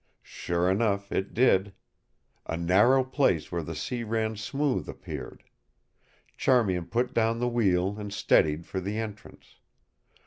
Sure 0.23 0.67
enough, 0.67 1.11
it 1.11 1.31
did. 1.31 1.75
A 2.47 2.57
narrow 2.57 3.03
place 3.03 3.51
where 3.51 3.61
the 3.61 3.75
sea 3.75 4.01
ran 4.01 4.35
smooth 4.35 4.89
appeared. 4.89 5.43
Charmian 6.35 6.87
put 6.87 7.13
down 7.13 7.37
the 7.37 7.47
wheel 7.47 7.95
and 7.99 8.11
steadied 8.11 8.65
for 8.65 8.79
the 8.79 8.97
entrance. 8.97 9.59